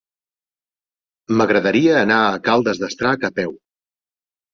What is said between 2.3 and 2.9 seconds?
Caldes